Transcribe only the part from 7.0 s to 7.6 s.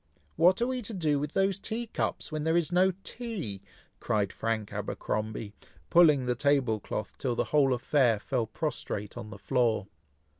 till the